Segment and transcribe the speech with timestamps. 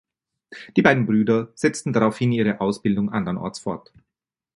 [0.75, 3.93] Die beiden Brüder setzten daraufhin ihre Ausbildung andernorts fort.